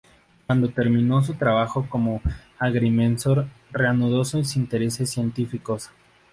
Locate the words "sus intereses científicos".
4.25-5.91